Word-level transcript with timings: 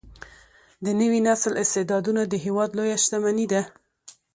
د 0.85 0.87
نوي 1.01 1.19
نسل 1.27 1.53
استعدادونه 1.63 2.21
د 2.27 2.33
هیواد 2.45 2.69
لویه 2.77 2.97
شتمني 3.03 3.45
ده. 3.53 3.61